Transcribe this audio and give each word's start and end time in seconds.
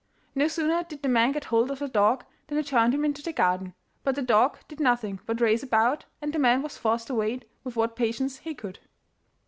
No 0.33 0.47
sooner 0.47 0.81
did 0.83 1.03
the 1.03 1.07
man 1.07 1.31
get 1.31 1.43
hold 1.45 1.69
of 1.69 1.77
the 1.77 1.87
dog 1.87 2.25
than 2.47 2.57
he 2.57 2.63
turned 2.63 2.91
him 2.91 3.05
into 3.05 3.21
the 3.21 3.31
garden, 3.31 3.75
but 4.03 4.15
the 4.15 4.23
dog 4.23 4.57
did 4.67 4.79
nothing 4.79 5.19
but 5.27 5.39
race 5.39 5.61
about, 5.61 6.05
and 6.23 6.33
the 6.33 6.39
man 6.39 6.63
was 6.63 6.75
forced 6.75 7.05
to 7.05 7.13
wait 7.13 7.47
with 7.63 7.75
what 7.75 7.95
patience 7.95 8.37
he 8.37 8.55
could. 8.55 8.79